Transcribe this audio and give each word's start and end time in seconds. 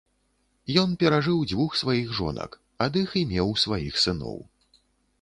Ён 0.83 0.89
перажыў 1.03 1.43
дзвюх 1.51 1.77
сваіх 1.83 2.09
жонак, 2.21 2.51
ад 2.89 2.93
іх 3.05 3.09
і 3.25 3.27
меў 3.35 3.57
сваіх 3.69 4.05
сыноў. 4.09 4.37